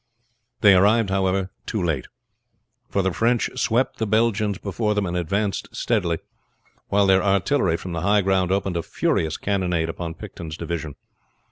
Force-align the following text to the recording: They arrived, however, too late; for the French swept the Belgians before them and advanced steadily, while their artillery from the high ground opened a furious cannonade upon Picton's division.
They 0.61 0.73
arrived, 0.73 1.11
however, 1.11 1.51
too 1.67 1.79
late; 1.83 2.07
for 2.89 3.03
the 3.03 3.13
French 3.13 3.51
swept 3.55 3.99
the 3.99 4.07
Belgians 4.07 4.57
before 4.57 4.95
them 4.95 5.05
and 5.05 5.15
advanced 5.15 5.67
steadily, 5.75 6.17
while 6.87 7.05
their 7.05 7.21
artillery 7.21 7.77
from 7.77 7.91
the 7.91 8.01
high 8.01 8.21
ground 8.21 8.51
opened 8.51 8.77
a 8.77 8.81
furious 8.81 9.37
cannonade 9.37 9.89
upon 9.89 10.15
Picton's 10.15 10.57
division. 10.57 10.95